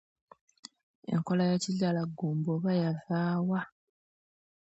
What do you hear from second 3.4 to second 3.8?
wa!